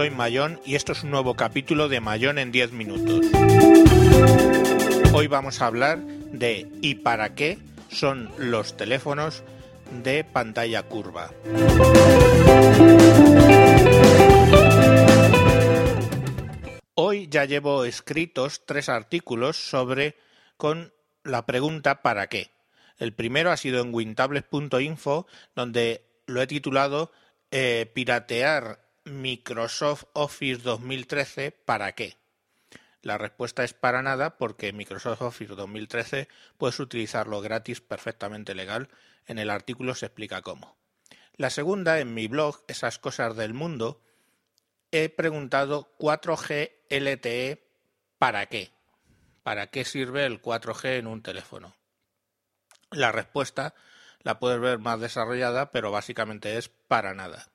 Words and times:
soy 0.00 0.08
Mayón 0.08 0.58
y 0.64 0.76
esto 0.76 0.92
es 0.92 1.02
un 1.02 1.10
nuevo 1.10 1.34
capítulo 1.34 1.90
de 1.90 2.00
Mayón 2.00 2.38
en 2.38 2.50
10 2.50 2.72
minutos. 2.72 3.26
Hoy 5.12 5.26
vamos 5.26 5.60
a 5.60 5.66
hablar 5.66 5.98
de 5.98 6.66
¿y 6.80 6.94
para 6.94 7.34
qué 7.34 7.58
son 7.90 8.30
los 8.38 8.78
teléfonos 8.78 9.42
de 10.02 10.24
pantalla 10.24 10.84
curva? 10.84 11.30
Hoy 16.94 17.28
ya 17.28 17.44
llevo 17.44 17.84
escritos 17.84 18.62
tres 18.64 18.88
artículos 18.88 19.58
sobre 19.58 20.16
con 20.56 20.94
la 21.24 21.44
pregunta 21.44 22.00
¿para 22.00 22.28
qué? 22.28 22.52
El 22.96 23.12
primero 23.12 23.50
ha 23.50 23.58
sido 23.58 23.82
en 23.82 23.94
wintables.info 23.94 25.26
donde 25.54 26.06
lo 26.24 26.40
he 26.40 26.46
titulado 26.46 27.12
eh, 27.50 27.90
Piratear 27.92 28.89
Microsoft 29.04 30.04
Office 30.12 30.60
2013 30.62 31.52
¿para 31.52 31.92
qué? 31.92 32.18
La 33.00 33.16
respuesta 33.16 33.64
es 33.64 33.72
para 33.72 34.02
nada 34.02 34.36
porque 34.36 34.74
Microsoft 34.74 35.22
Office 35.22 35.54
2013 35.54 36.28
puedes 36.58 36.78
utilizarlo 36.80 37.40
gratis 37.40 37.80
perfectamente 37.80 38.54
legal. 38.54 38.90
En 39.26 39.38
el 39.38 39.48
artículo 39.48 39.94
se 39.94 40.06
explica 40.06 40.42
cómo. 40.42 40.76
La 41.36 41.48
segunda, 41.48 41.98
en 41.98 42.12
mi 42.12 42.28
blog, 42.28 42.62
Esas 42.68 42.98
cosas 42.98 43.36
del 43.36 43.54
mundo, 43.54 44.02
he 44.92 45.08
preguntado 45.08 45.96
4G 45.98 46.72
LTE 46.90 47.66
¿para 48.18 48.46
qué? 48.46 48.70
¿Para 49.42 49.68
qué 49.68 49.86
sirve 49.86 50.26
el 50.26 50.42
4G 50.42 50.98
en 50.98 51.06
un 51.06 51.22
teléfono? 51.22 51.74
La 52.90 53.12
respuesta 53.12 53.74
la 54.20 54.38
puedes 54.38 54.60
ver 54.60 54.78
más 54.78 55.00
desarrollada, 55.00 55.70
pero 55.70 55.90
básicamente 55.90 56.58
es 56.58 56.68
para 56.68 57.14
nada. 57.14 57.48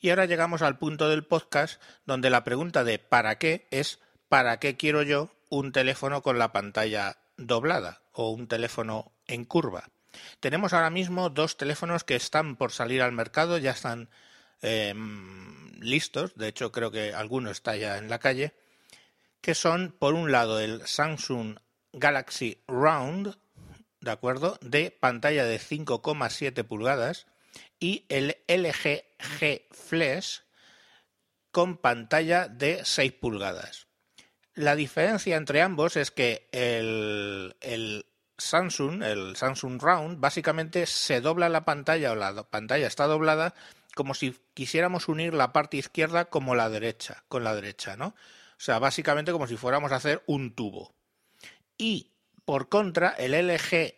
Y 0.00 0.08
ahora 0.08 0.24
llegamos 0.24 0.62
al 0.62 0.78
punto 0.78 1.10
del 1.10 1.24
podcast 1.24 1.80
donde 2.06 2.30
la 2.30 2.42
pregunta 2.42 2.84
de 2.84 2.98
¿para 2.98 3.36
qué? 3.36 3.68
es 3.70 4.00
¿para 4.28 4.58
qué 4.58 4.78
quiero 4.78 5.02
yo 5.02 5.30
un 5.50 5.72
teléfono 5.72 6.22
con 6.22 6.38
la 6.38 6.52
pantalla 6.52 7.18
doblada 7.36 8.00
o 8.12 8.30
un 8.30 8.48
teléfono 8.48 9.12
en 9.26 9.44
curva? 9.44 9.90
Tenemos 10.40 10.72
ahora 10.72 10.88
mismo 10.88 11.28
dos 11.28 11.58
teléfonos 11.58 12.02
que 12.02 12.16
están 12.16 12.56
por 12.56 12.72
salir 12.72 13.02
al 13.02 13.12
mercado, 13.12 13.58
ya 13.58 13.72
están 13.72 14.08
em, 14.62 15.70
listos, 15.80 16.34
de 16.34 16.48
hecho 16.48 16.72
creo 16.72 16.90
que 16.90 17.12
alguno 17.12 17.50
está 17.50 17.76
ya 17.76 17.98
en 17.98 18.08
la 18.08 18.18
calle, 18.18 18.54
que 19.42 19.54
son 19.54 19.94
por 19.98 20.14
un 20.14 20.32
lado 20.32 20.60
el 20.60 20.86
Samsung 20.86 21.58
Galaxy 21.92 22.62
Round, 22.66 23.36
¿de 24.00 24.10
acuerdo? 24.10 24.58
De 24.62 24.90
pantalla 24.90 25.44
de 25.44 25.60
5,7 25.60 26.64
pulgadas 26.64 27.26
y 27.80 28.04
el 28.08 28.36
LG 28.46 29.02
G 29.18 29.62
Flash 29.72 30.40
con 31.50 31.78
pantalla 31.78 32.46
de 32.46 32.84
6 32.84 33.12
pulgadas. 33.14 33.88
La 34.54 34.76
diferencia 34.76 35.36
entre 35.36 35.62
ambos 35.62 35.96
es 35.96 36.10
que 36.10 36.48
el, 36.52 37.56
el, 37.60 38.06
Samsung, 38.40 39.02
el 39.02 39.36
Samsung 39.36 39.80
Round, 39.80 40.20
básicamente 40.20 40.86
se 40.86 41.20
dobla 41.20 41.48
la 41.48 41.64
pantalla 41.64 42.12
o 42.12 42.14
la 42.14 42.42
pantalla 42.44 42.86
está 42.86 43.06
doblada 43.06 43.54
como 43.94 44.14
si 44.14 44.36
quisiéramos 44.54 45.08
unir 45.08 45.34
la 45.34 45.52
parte 45.52 45.76
izquierda 45.76 46.26
como 46.26 46.54
la 46.54 46.68
derecha, 46.68 47.24
con 47.28 47.44
la 47.44 47.54
derecha, 47.54 47.96
¿no? 47.96 48.06
O 48.06 48.62
sea, 48.62 48.78
básicamente 48.78 49.32
como 49.32 49.46
si 49.46 49.56
fuéramos 49.56 49.92
a 49.92 49.96
hacer 49.96 50.22
un 50.26 50.54
tubo. 50.54 50.94
Y 51.76 52.12
por 52.44 52.68
contra, 52.68 53.10
el 53.10 53.32
LG 53.32 53.94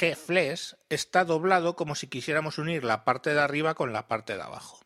G 0.00 0.76
está 0.88 1.24
doblado 1.24 1.76
como 1.76 1.94
si 1.94 2.06
quisiéramos 2.06 2.56
unir 2.58 2.84
la 2.84 3.04
parte 3.04 3.34
de 3.34 3.40
arriba 3.40 3.74
con 3.74 3.92
la 3.92 4.08
parte 4.08 4.34
de 4.34 4.42
abajo. 4.42 4.80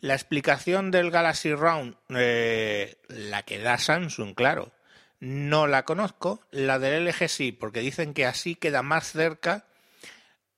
La 0.00 0.14
explicación 0.14 0.90
del 0.90 1.10
Galaxy 1.10 1.54
Round, 1.54 1.96
eh, 2.10 2.96
la 3.08 3.44
que 3.44 3.58
da 3.58 3.78
Samsung, 3.78 4.34
claro, 4.34 4.72
no 5.20 5.66
la 5.66 5.84
conozco. 5.84 6.40
La 6.50 6.78
del 6.78 7.06
LG 7.06 7.28
sí, 7.28 7.52
porque 7.52 7.80
dicen 7.80 8.14
que 8.14 8.26
así 8.26 8.56
queda 8.56 8.82
más 8.82 9.12
cerca 9.12 9.64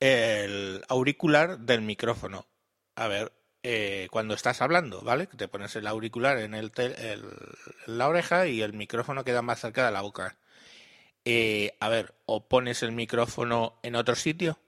el 0.01 0.83
auricular 0.89 1.59
del 1.59 1.83
micrófono. 1.83 2.47
A 2.97 3.07
ver, 3.07 3.33
eh, 3.63 4.09
cuando 4.11 4.35
estás 4.35 4.63
hablando, 4.63 5.03
¿vale? 5.03 5.27
Te 5.27 5.49
pones 5.49 5.77
el 5.77 5.87
auricular 5.87 6.39
en, 6.39 6.55
el, 6.55 6.73
la 7.87 8.09
oreja 8.09 8.47
y 8.47 8.63
el 8.63 8.73
micrófono 8.73 9.25
queda 9.25 9.43
más 9.43 9.61
cerca 9.61 9.85
de 9.85 9.93
la 9.93 10.01
boca. 10.01 10.37
Eh, 11.31 11.77
a 11.79 11.91
ver, 11.91 12.15
o 12.25 12.49
pones 12.49 12.83
el 12.83 12.93
micrófono 12.93 13.75
en 13.83 13.97
otro 13.97 14.15
sitio, 14.15 14.59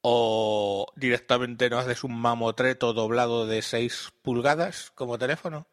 o 0.00 0.90
directamente 0.96 1.68
no 1.68 1.76
haces 1.76 2.04
un 2.04 2.18
mamotreto 2.18 2.94
doblado 2.94 3.46
de 3.46 3.60
6 3.60 4.14
pulgadas 4.22 4.92
como 4.94 5.18
teléfono. 5.18 5.66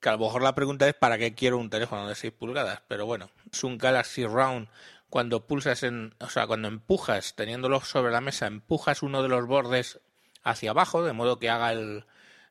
Que 0.00 0.08
a 0.08 0.12
lo 0.12 0.18
mejor 0.18 0.42
la 0.42 0.56
pregunta 0.56 0.88
es 0.88 0.94
¿para 0.94 1.18
qué 1.18 1.34
quiero 1.36 1.58
un 1.58 1.70
teléfono 1.70 2.08
de 2.08 2.16
6 2.16 2.32
pulgadas? 2.32 2.82
Pero 2.88 3.06
bueno, 3.06 3.30
es 3.52 3.62
un 3.62 3.78
Galaxy 3.78 4.26
Round. 4.26 4.66
Cuando 5.08 5.46
pulsas 5.46 5.84
en, 5.84 6.16
o 6.18 6.28
sea, 6.28 6.48
cuando 6.48 6.66
empujas, 6.66 7.36
teniéndolo 7.36 7.80
sobre 7.82 8.10
la 8.10 8.20
mesa, 8.20 8.48
empujas 8.48 9.04
uno 9.04 9.22
de 9.22 9.28
los 9.28 9.46
bordes 9.46 10.00
hacia 10.42 10.72
abajo, 10.72 11.04
de 11.04 11.12
modo 11.12 11.38
que 11.38 11.48
haga 11.48 11.70
el, 11.70 12.06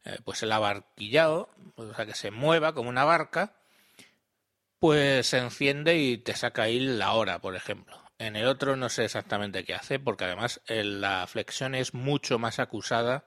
eh, 0.05 0.19
pues 0.23 0.41
el 0.43 0.53
abarquillado, 0.53 1.49
o 1.75 1.93
sea, 1.93 2.05
que 2.05 2.15
se 2.15 2.31
mueva 2.31 2.73
como 2.73 2.87
una 2.87 3.03
barca, 3.03 3.58
pues 4.79 5.27
se 5.27 5.37
enciende 5.37 5.97
y 5.97 6.17
te 6.17 6.35
saca 6.35 6.63
ahí 6.63 6.79
la 6.79 7.13
hora, 7.13 7.39
por 7.39 7.55
ejemplo. 7.55 8.01
En 8.17 8.35
el 8.35 8.47
otro 8.47 8.75
no 8.75 8.89
sé 8.89 9.05
exactamente 9.05 9.63
qué 9.63 9.73
hace, 9.73 9.99
porque 9.99 10.25
además 10.25 10.61
la 10.67 11.25
flexión 11.27 11.75
es 11.75 11.93
mucho 11.93 12.39
más 12.39 12.59
acusada 12.59 13.25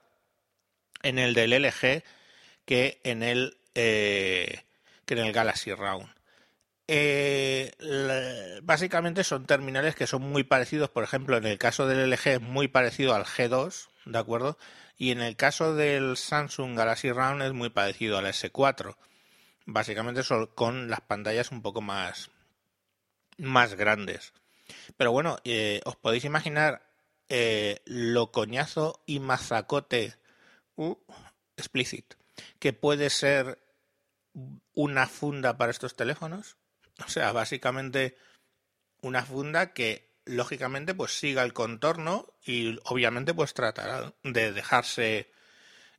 en 1.01 1.19
el 1.19 1.33
del 1.33 1.51
LG 1.51 2.03
que 2.65 3.01
en 3.03 3.23
el, 3.23 3.57
eh, 3.75 4.63
que 5.05 5.13
en 5.15 5.19
el 5.21 5.33
Galaxy 5.33 5.73
Round. 5.73 6.09
Eh, 6.87 7.71
básicamente 8.61 9.23
son 9.23 9.45
terminales 9.45 9.95
que 9.95 10.07
son 10.07 10.21
muy 10.21 10.43
parecidos, 10.43 10.89
por 10.89 11.03
ejemplo, 11.03 11.37
en 11.37 11.45
el 11.45 11.57
caso 11.57 11.87
del 11.87 12.09
LG 12.09 12.27
es 12.27 12.41
muy 12.41 12.67
parecido 12.67 13.15
al 13.15 13.25
G2, 13.25 13.87
¿de 14.05 14.19
acuerdo? 14.19 14.57
Y 14.97 15.11
en 15.11 15.21
el 15.21 15.35
caso 15.35 15.75
del 15.75 16.17
Samsung 16.17 16.77
Galaxy 16.77 17.11
Round 17.11 17.41
es 17.41 17.53
muy 17.53 17.69
parecido 17.69 18.17
al 18.17 18.25
S4. 18.25 18.95
Básicamente 19.65 20.23
son 20.23 20.47
con 20.47 20.89
las 20.89 21.01
pantallas 21.01 21.51
un 21.51 21.61
poco 21.61 21.81
más, 21.81 22.29
más 23.37 23.75
grandes. 23.75 24.33
Pero 24.97 25.11
bueno, 25.11 25.37
eh, 25.43 25.81
os 25.85 25.95
podéis 25.95 26.25
imaginar 26.25 26.85
eh, 27.29 27.81
lo 27.85 28.31
coñazo 28.31 29.01
y 29.05 29.19
mazacote 29.19 30.15
uh, 30.75 30.95
que 32.59 32.73
puede 32.73 33.09
ser 33.09 33.59
una 34.73 35.07
funda 35.07 35.57
para 35.57 35.71
estos 35.71 35.95
teléfonos. 35.95 36.57
O 37.05 37.09
sea, 37.09 37.31
básicamente 37.31 38.17
una 39.01 39.23
funda 39.23 39.73
que 39.73 40.13
lógicamente 40.25 40.93
pues 40.93 41.17
siga 41.17 41.43
el 41.43 41.53
contorno 41.53 42.33
y 42.45 42.79
obviamente 42.85 43.33
pues 43.33 43.53
tratará 43.53 44.13
de 44.23 44.53
dejarse 44.53 45.31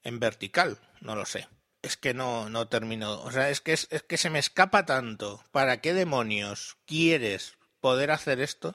en 0.03 0.19
vertical, 0.20 0.78
no 1.00 1.14
lo 1.14 1.26
sé. 1.26 1.48
Es 1.84 1.99
que 1.99 2.15
no, 2.15 2.49
no 2.49 2.67
termino. 2.67 3.21
O 3.21 3.31
sea, 3.31 3.50
es 3.50 3.61
que, 3.61 3.72
es 3.72 3.89
que 4.09 4.17
se 4.17 4.31
me 4.31 4.39
escapa 4.39 4.87
tanto. 4.87 5.45
¿Para 5.53 5.83
qué 5.83 5.93
demonios 5.93 6.78
quieres 6.87 7.59
poder 7.81 8.11
hacer 8.11 8.41
esto? 8.41 8.75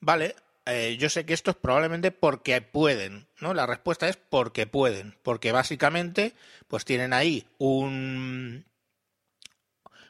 Vale, 0.00 0.36
eh, 0.66 0.98
yo 0.98 1.08
sé 1.08 1.24
que 1.24 1.32
esto 1.32 1.52
es 1.52 1.56
probablemente 1.56 2.10
porque 2.10 2.60
pueden, 2.60 3.26
¿no? 3.40 3.54
La 3.54 3.64
respuesta 3.64 4.06
es 4.10 4.18
porque 4.18 4.66
pueden, 4.66 5.16
porque 5.22 5.50
básicamente 5.50 6.34
pues 6.68 6.84
tienen 6.84 7.14
ahí 7.14 7.46
un 7.56 8.66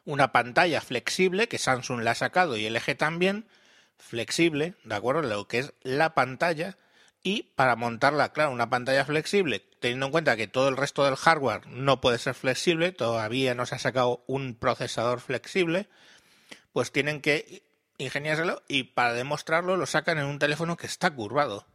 una 0.04 0.32
pantalla 0.32 0.80
flexible 0.80 1.46
que 1.46 1.58
Samsung 1.58 2.00
la 2.00 2.10
ha 2.12 2.14
sacado 2.16 2.56
y 2.56 2.68
LG 2.68 2.96
también 2.96 3.46
flexible, 3.98 4.74
¿de 4.82 4.94
acuerdo? 4.96 5.22
Lo 5.22 5.46
que 5.46 5.60
es 5.60 5.74
la 5.82 6.14
pantalla 6.14 6.76
y 7.22 7.44
para 7.54 7.76
montarla, 7.76 8.32
claro, 8.32 8.52
una 8.52 8.70
pantalla 8.70 9.04
flexible, 9.04 9.64
teniendo 9.80 10.06
en 10.06 10.12
cuenta 10.12 10.36
que 10.36 10.46
todo 10.46 10.68
el 10.68 10.76
resto 10.76 11.04
del 11.04 11.16
hardware 11.16 11.66
no 11.66 12.00
puede 12.00 12.18
ser 12.18 12.34
flexible, 12.34 12.92
todavía 12.92 13.54
no 13.54 13.66
se 13.66 13.74
ha 13.74 13.78
sacado 13.78 14.22
un 14.26 14.54
procesador 14.54 15.20
flexible, 15.20 15.88
pues 16.72 16.92
tienen 16.92 17.20
que 17.20 17.62
ingeniárselo 17.98 18.62
y 18.68 18.84
para 18.84 19.12
demostrarlo 19.12 19.76
lo 19.76 19.86
sacan 19.86 20.18
en 20.18 20.26
un 20.26 20.38
teléfono 20.38 20.76
que 20.76 20.86
está 20.86 21.10
curvado. 21.10 21.66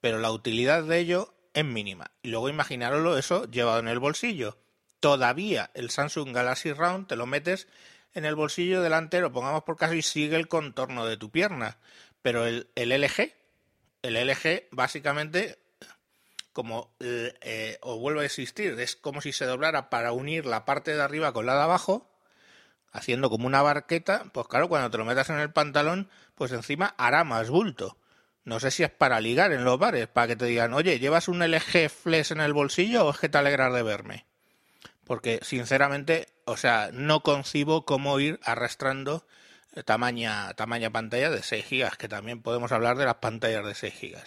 Pero 0.00 0.18
la 0.18 0.32
utilidad 0.32 0.82
de 0.82 0.98
ello 0.98 1.32
es 1.54 1.64
mínima. 1.64 2.10
Y 2.22 2.28
luego 2.28 2.48
imaginaroslo 2.48 3.16
eso 3.16 3.48
llevado 3.50 3.78
en 3.78 3.88
el 3.88 4.00
bolsillo. 4.00 4.58
Todavía 4.98 5.70
el 5.74 5.90
Samsung 5.90 6.34
Galaxy 6.34 6.72
Round 6.72 7.06
te 7.06 7.16
lo 7.16 7.26
metes 7.26 7.68
en 8.14 8.24
el 8.24 8.34
bolsillo 8.34 8.82
delantero, 8.82 9.32
pongamos 9.32 9.62
por 9.62 9.76
caso, 9.76 9.94
y 9.94 10.02
sigue 10.02 10.36
el 10.36 10.48
contorno 10.48 11.06
de 11.06 11.16
tu 11.16 11.30
pierna. 11.30 11.78
Pero 12.20 12.46
el, 12.46 12.68
el 12.74 12.90
LG, 12.90 13.32
el 14.02 14.16
LG 14.16 14.68
básicamente, 14.70 15.58
como 16.52 16.94
eh, 17.00 17.78
os 17.80 17.98
vuelvo 17.98 18.20
a 18.20 18.24
existir, 18.24 18.78
es 18.78 18.96
como 18.96 19.20
si 19.20 19.32
se 19.32 19.46
doblara 19.46 19.90
para 19.90 20.12
unir 20.12 20.46
la 20.46 20.64
parte 20.64 20.94
de 20.94 21.02
arriba 21.02 21.32
con 21.32 21.46
la 21.46 21.54
de 21.54 21.62
abajo 21.62 22.08
haciendo 22.92 23.30
como 23.30 23.46
una 23.46 23.62
barqueta, 23.62 24.24
pues 24.34 24.46
claro, 24.48 24.68
cuando 24.68 24.90
te 24.90 24.98
lo 24.98 25.06
metas 25.06 25.30
en 25.30 25.38
el 25.38 25.50
pantalón, 25.50 26.10
pues 26.34 26.52
encima 26.52 26.94
hará 26.98 27.24
más 27.24 27.48
bulto. 27.48 27.96
No 28.44 28.60
sé 28.60 28.70
si 28.70 28.82
es 28.82 28.90
para 28.90 29.20
ligar 29.20 29.52
en 29.52 29.64
los 29.64 29.78
bares, 29.78 30.08
para 30.08 30.26
que 30.26 30.36
te 30.36 30.44
digan, 30.44 30.74
oye, 30.74 30.98
¿llevas 30.98 31.28
un 31.28 31.38
LG 31.42 31.88
Flex 31.88 32.32
en 32.32 32.40
el 32.40 32.52
bolsillo 32.52 33.06
o 33.06 33.10
es 33.10 33.18
que 33.18 33.30
te 33.30 33.38
alegras 33.38 33.72
de 33.72 33.82
verme? 33.82 34.26
porque 35.04 35.40
sinceramente, 35.42 36.28
o 36.44 36.56
sea, 36.56 36.90
no 36.92 37.22
concibo 37.22 37.84
cómo 37.84 38.18
ir 38.20 38.40
arrastrando 38.42 39.26
tamaña, 39.84 40.54
pantalla 40.92 41.30
de 41.30 41.42
6 41.42 41.66
GB, 41.70 41.96
que 41.96 42.08
también 42.08 42.42
podemos 42.42 42.72
hablar 42.72 42.96
de 42.96 43.06
las 43.06 43.16
pantallas 43.16 43.64
de 43.64 43.74
6 43.74 43.94
GB. 44.00 44.18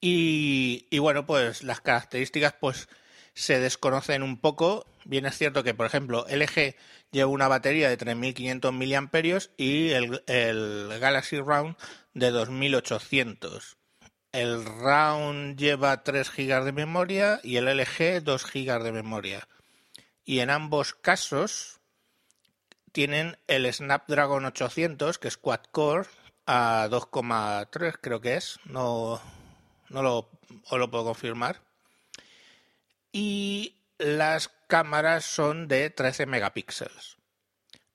Y, 0.00 0.86
y, 0.90 0.98
bueno, 0.98 1.26
pues 1.26 1.62
las 1.62 1.80
características 1.80 2.54
pues 2.58 2.88
se 3.34 3.60
desconocen 3.60 4.22
un 4.22 4.38
poco. 4.40 4.86
Bien 5.04 5.26
es 5.26 5.36
cierto 5.36 5.62
que, 5.62 5.74
por 5.74 5.86
ejemplo, 5.86 6.26
LG 6.28 6.74
lleva 7.10 7.30
una 7.30 7.48
batería 7.48 7.88
de 7.88 7.98
3.500 7.98 8.72
mAh 8.72 9.40
y 9.56 9.90
el, 9.90 10.22
el 10.26 10.98
Galaxy 10.98 11.38
Round 11.38 11.76
de 12.14 12.32
2.800. 12.32 13.76
El 14.32 14.64
Round 14.64 15.58
lleva 15.58 16.02
3 16.02 16.30
GB 16.30 16.64
de 16.64 16.72
memoria 16.72 17.40
y 17.42 17.56
el 17.56 17.66
LG 17.66 18.22
2 18.22 18.46
GB 18.52 18.82
de 18.82 18.92
memoria. 18.92 19.48
Y 20.24 20.38
en 20.40 20.50
ambos 20.50 20.94
casos 20.94 21.79
tienen 22.92 23.38
el 23.46 23.72
Snapdragon 23.72 24.44
800, 24.44 25.18
que 25.18 25.28
es 25.28 25.36
quad-core, 25.36 26.08
a 26.46 26.88
2,3 26.90 27.98
creo 28.00 28.20
que 28.20 28.36
es, 28.36 28.58
no, 28.64 29.20
no 29.88 30.02
lo, 30.02 30.28
os 30.68 30.78
lo 30.78 30.90
puedo 30.90 31.04
confirmar. 31.04 31.60
Y 33.12 33.76
las 33.98 34.50
cámaras 34.66 35.24
son 35.24 35.68
de 35.68 35.90
13 35.90 36.26
megapíxeles. 36.26 37.16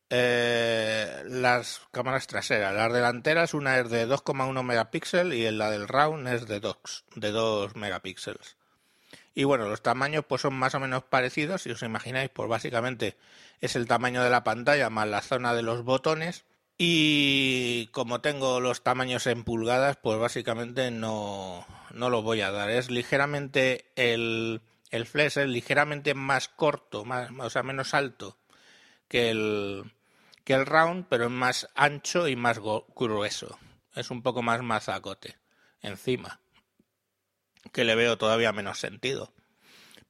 Eh, 0.09 1.23
las 1.25 1.81
cámaras 1.91 2.27
traseras, 2.27 2.73
las 2.75 2.93
delanteras, 2.93 3.53
una 3.53 3.79
es 3.79 3.89
de 3.89 4.07
2,1 4.07 4.63
megapíxeles 4.63 5.37
y 5.37 5.49
la 5.51 5.71
del 5.71 5.87
round 5.87 6.27
es 6.27 6.45
de 6.45 6.59
2, 6.59 7.05
de 7.15 7.31
2 7.31 7.75
megapíxeles. 7.75 8.55
Y 9.35 9.43
bueno, 9.43 9.67
los 9.67 9.83
tamaños 9.83 10.23
pues 10.25 10.41
son 10.41 10.53
más 10.55 10.73
o 10.75 10.79
menos 10.79 11.03
parecidos, 11.03 11.61
si 11.63 11.69
os 11.69 11.83
imagináis, 11.83 12.29
pues 12.29 12.49
básicamente 12.49 13.17
es 13.59 13.75
el 13.75 13.85
tamaño 13.85 14.23
de 14.23 14.29
la 14.29 14.45
pantalla 14.45 14.89
más 14.89 15.07
la 15.09 15.21
zona 15.21 15.53
de 15.53 15.61
los 15.61 15.83
botones. 15.83 16.45
Y 16.77 17.87
como 17.87 18.21
tengo 18.21 18.59
los 18.59 18.81
tamaños 18.81 19.27
en 19.27 19.43
pulgadas, 19.43 19.97
pues 19.97 20.17
básicamente 20.19 20.89
no, 20.91 21.65
no 21.93 22.09
lo 22.09 22.21
voy 22.21 22.41
a 22.41 22.51
dar. 22.51 22.69
Es 22.69 22.89
ligeramente 22.89 23.91
el, 23.95 24.61
el 24.89 25.05
flex 25.05 25.37
es 25.37 25.47
ligeramente 25.47 26.13
más 26.13 26.47
corto, 26.47 27.05
más, 27.05 27.29
o 27.37 27.49
sea, 27.49 27.63
menos 27.63 27.93
alto 27.93 28.37
que 29.07 29.29
el, 29.31 29.93
que 30.43 30.53
el 30.53 30.65
round, 30.65 31.07
pero 31.09 31.25
es 31.25 31.31
más 31.31 31.67
ancho 31.75 32.27
y 32.27 32.35
más 32.35 32.59
grueso. 32.95 33.59
Es 33.93 34.11
un 34.11 34.21
poco 34.21 34.41
más 34.41 34.61
mazacote 34.61 35.37
encima, 35.81 36.39
que 37.71 37.83
le 37.83 37.95
veo 37.95 38.17
todavía 38.17 38.51
menos 38.51 38.79
sentido. 38.79 39.33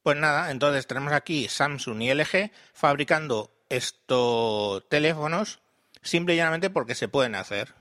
Pues 0.03 0.17
nada, 0.17 0.51
entonces 0.51 0.85
tenemos 0.87 1.13
aquí 1.13 1.47
Samsung 1.47 2.01
y 2.01 2.13
LG 2.13 2.51
fabricando 2.73 3.51
estos 3.69 4.87
teléfonos 4.87 5.59
simple 6.03 6.35
y 6.35 6.37
llanamente 6.37 6.69
porque 6.69 6.95
se 6.95 7.07
pueden 7.07 7.35
hacer. 7.35 7.73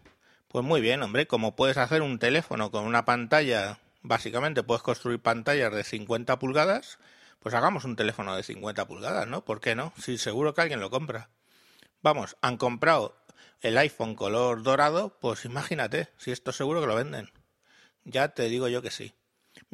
Pues 0.48 0.64
muy 0.64 0.80
bien, 0.80 1.02
hombre, 1.02 1.26
como 1.26 1.56
puedes 1.56 1.76
hacer 1.76 2.00
un 2.00 2.18
teléfono 2.18 2.70
con 2.70 2.84
una 2.84 3.04
pantalla, 3.04 3.78
básicamente 4.02 4.62
puedes 4.62 4.82
construir 4.82 5.20
pantallas 5.20 5.72
de 5.74 5.84
50 5.84 6.38
pulgadas, 6.38 6.98
pues 7.40 7.54
hagamos 7.54 7.84
un 7.84 7.96
teléfono 7.96 8.34
de 8.36 8.42
50 8.42 8.86
pulgadas, 8.86 9.26
¿no? 9.26 9.44
¿Por 9.44 9.60
qué 9.60 9.74
no? 9.74 9.92
Sí, 10.00 10.16
seguro 10.16 10.54
que 10.54 10.62
alguien 10.62 10.80
lo 10.80 10.90
compra. 10.90 11.28
Vamos, 12.02 12.36
han 12.40 12.56
comprado 12.56 13.16
el 13.60 13.76
iPhone 13.78 14.14
color 14.14 14.62
dorado, 14.62 15.18
pues 15.20 15.44
imagínate, 15.44 16.08
si 16.16 16.30
esto 16.30 16.52
seguro 16.52 16.80
que 16.80 16.86
lo 16.86 16.94
venden. 16.94 17.30
Ya 18.04 18.28
te 18.28 18.44
digo 18.44 18.68
yo 18.68 18.80
que 18.80 18.90
sí. 18.90 19.14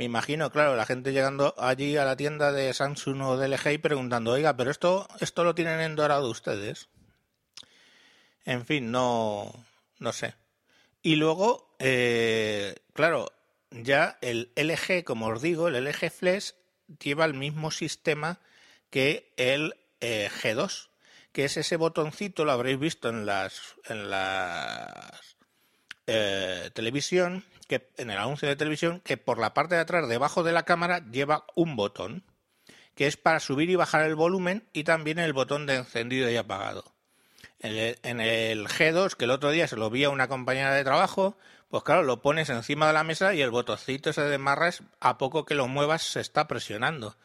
Me 0.00 0.06
imagino, 0.06 0.50
claro, 0.50 0.76
la 0.76 0.86
gente 0.86 1.12
llegando 1.12 1.54
allí 1.58 1.98
a 1.98 2.06
la 2.06 2.16
tienda 2.16 2.52
de 2.52 2.72
Samsung 2.72 3.20
o 3.20 3.36
de 3.36 3.48
LG 3.48 3.72
y 3.72 3.76
preguntando, 3.76 4.30
oiga, 4.30 4.56
pero 4.56 4.70
esto, 4.70 5.06
esto 5.20 5.44
lo 5.44 5.54
tienen 5.54 5.78
en 5.80 5.94
dorado 5.94 6.30
ustedes. 6.30 6.88
En 8.46 8.64
fin, 8.64 8.90
no, 8.90 9.52
no 9.98 10.12
sé. 10.14 10.36
Y 11.02 11.16
luego, 11.16 11.76
eh, 11.78 12.76
claro, 12.94 13.30
ya 13.72 14.16
el 14.22 14.50
LG, 14.56 15.04
como 15.04 15.26
os 15.26 15.42
digo, 15.42 15.68
el 15.68 15.84
LG 15.84 16.10
Flex 16.10 16.54
lleva 16.98 17.26
el 17.26 17.34
mismo 17.34 17.70
sistema 17.70 18.40
que 18.88 19.34
el 19.36 19.74
eh, 20.00 20.30
G2, 20.42 20.88
que 21.32 21.44
es 21.44 21.58
ese 21.58 21.76
botoncito, 21.76 22.46
lo 22.46 22.52
habréis 22.52 22.78
visto 22.78 23.10
en 23.10 23.26
las, 23.26 23.74
en 23.84 24.08
las 24.08 25.36
eh, 26.06 26.70
televisión, 26.72 27.44
en 27.76 28.10
el 28.10 28.18
anuncio 28.18 28.48
de 28.48 28.56
televisión, 28.56 29.00
que 29.00 29.16
por 29.16 29.38
la 29.38 29.54
parte 29.54 29.74
de 29.74 29.80
atrás, 29.80 30.08
debajo 30.08 30.42
de 30.42 30.52
la 30.52 30.64
cámara, 30.64 31.04
lleva 31.10 31.44
un 31.54 31.76
botón, 31.76 32.24
que 32.94 33.06
es 33.06 33.16
para 33.16 33.40
subir 33.40 33.70
y 33.70 33.76
bajar 33.76 34.02
el 34.02 34.14
volumen 34.14 34.68
y 34.72 34.84
también 34.84 35.18
el 35.18 35.32
botón 35.32 35.66
de 35.66 35.76
encendido 35.76 36.30
y 36.30 36.36
apagado. 36.36 36.92
En 37.60 38.20
el, 38.20 38.66
G2, 38.68 39.14
que 39.14 39.26
el 39.26 39.30
otro 39.30 39.50
día 39.50 39.68
se 39.68 39.76
lo 39.76 39.90
vi 39.90 40.04
a 40.04 40.10
una 40.10 40.28
compañera 40.28 40.74
de 40.74 40.84
trabajo, 40.84 41.36
pues 41.68 41.82
claro, 41.82 42.02
lo 42.02 42.22
pones 42.22 42.48
encima 42.48 42.86
de 42.86 42.94
la 42.94 43.04
mesa 43.04 43.34
y 43.34 43.42
el 43.42 43.50
botoncito 43.50 44.12
se 44.12 44.22
demarras 44.22 44.82
a 44.98 45.18
poco 45.18 45.44
que 45.44 45.54
lo 45.54 45.68
muevas 45.68 46.02
se 46.02 46.20
está 46.20 46.48
presionando, 46.48 47.16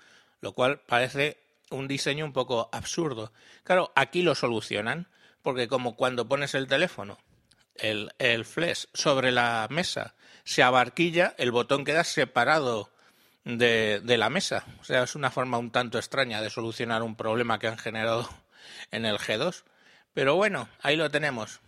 lo 0.41 0.51
cual 0.51 0.81
parece 0.85 1.37
un 1.71 1.87
diseño 1.87 2.25
un 2.25 2.33
poco 2.33 2.69
absurdo. 2.71 3.31
Claro, 3.63 3.91
aquí 3.95 4.21
lo 4.21 4.35
solucionan, 4.35 5.07
porque 5.41 5.67
como 5.67 5.95
cuando 5.95 6.27
pones 6.27 6.53
el 6.53 6.67
teléfono, 6.67 7.17
el, 7.75 8.13
el 8.19 8.45
flash 8.45 8.85
sobre 8.93 9.31
la 9.31 9.67
mesa, 9.69 10.15
se 10.43 10.63
abarquilla, 10.63 11.33
el 11.37 11.51
botón 11.51 11.85
queda 11.85 12.03
separado 12.03 12.91
de, 13.43 14.01
de 14.03 14.17
la 14.17 14.29
mesa. 14.29 14.65
O 14.81 14.83
sea, 14.83 15.03
es 15.03 15.15
una 15.15 15.31
forma 15.31 15.57
un 15.57 15.71
tanto 15.71 15.97
extraña 15.97 16.41
de 16.41 16.49
solucionar 16.49 17.03
un 17.03 17.15
problema 17.15 17.59
que 17.59 17.67
han 17.67 17.77
generado 17.77 18.29
en 18.91 19.05
el 19.05 19.17
G2. 19.17 19.63
Pero 20.13 20.35
bueno, 20.35 20.69
ahí 20.81 20.95
lo 20.95 21.09
tenemos. 21.11 21.59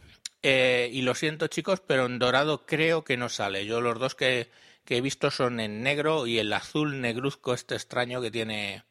Eh, 0.44 0.90
y 0.94 1.02
lo 1.02 1.16
siento 1.16 1.48
chicos, 1.48 1.82
pero 1.86 2.06
en 2.06 2.20
dorado 2.20 2.66
creo 2.66 3.04
que 3.04 3.18
no 3.18 3.30
sale. 3.30 3.66
Yo 3.66 3.82
los 3.82 4.00
dos 4.00 4.16
que, 4.16 4.50
que, 4.86 4.98
he 4.98 5.02
visto 5.02 5.32
son 5.32 5.60
en 5.60 5.84
negro 5.84 6.28
y 6.28 6.40
el 6.40 6.54
azul 6.54 7.02
negruzco 7.02 7.54
este 7.54 7.76
extraño 7.76 8.22
que 8.22 8.32
tiene, 8.32 8.84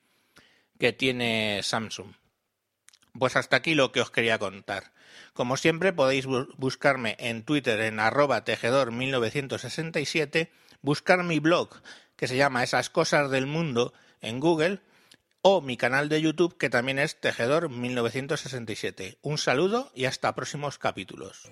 que 0.79 0.93
tiene 0.93 1.61
Samsung. 1.63 2.13
Pues 3.19 3.37
hasta 3.37 3.57
aquí 3.57 3.75
lo 3.75 3.93
que 3.93 4.01
os 4.01 4.11
quería 4.11 4.39
contar. 4.39 4.93
Como 5.33 5.57
siempre 5.57 5.93
podéis 5.93 6.27
buscarme 6.27 7.17
en 7.19 7.43
Twitter 7.43 7.81
en 7.81 8.01
arroba 8.01 8.45
tejedor 8.45 8.93
1967, 8.93 10.51
buscar 10.83 11.23
mi 11.25 11.39
blog 11.39 11.71
que 12.17 12.29
se 12.29 12.37
llama 12.37 12.65
Esas 12.65 12.91
cosas 12.91 13.31
del 13.31 13.47
mundo 13.47 13.93
en 14.21 14.41
Google 14.41 14.81
o 15.43 15.61
mi 15.61 15.77
canal 15.77 16.09
de 16.09 16.21
YouTube 16.21 16.57
que 16.59 16.71
también 16.71 16.99
es 16.99 17.21
Tejedor 17.21 17.69
1967. 17.69 19.19
Un 19.23 19.39
saludo 19.39 19.93
y 19.95 20.07
hasta 20.07 20.35
próximos 20.35 20.79
capítulos. 20.79 21.51